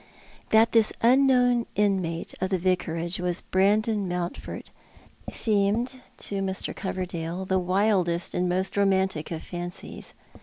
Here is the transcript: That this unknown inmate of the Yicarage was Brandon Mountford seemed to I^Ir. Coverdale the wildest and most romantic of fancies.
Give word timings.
That 0.49 0.71
this 0.71 0.91
unknown 1.03 1.67
inmate 1.75 2.33
of 2.41 2.49
the 2.49 2.57
Yicarage 2.57 3.19
was 3.21 3.41
Brandon 3.41 4.07
Mountford 4.09 4.71
seemed 5.31 6.01
to 6.17 6.41
I^Ir. 6.41 6.75
Coverdale 6.75 7.45
the 7.45 7.59
wildest 7.59 8.33
and 8.33 8.49
most 8.49 8.75
romantic 8.75 9.29
of 9.29 9.43
fancies. 9.43 10.15